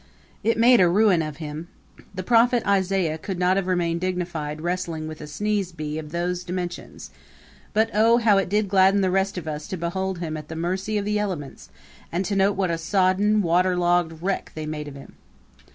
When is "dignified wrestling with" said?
4.01-5.21